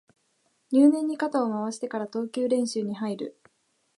[0.71, 3.39] 入念に肩を回してから投球練習に入る